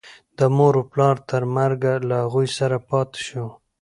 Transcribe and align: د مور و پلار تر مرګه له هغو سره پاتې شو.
د 0.37 0.39
مور 0.55 0.73
و 0.79 0.83
پلار 0.91 1.15
تر 1.29 1.43
مرګه 1.55 1.93
له 2.09 2.17
هغو 2.23 2.43
سره 2.57 2.77
پاتې 2.89 3.19
شو. 3.27 3.45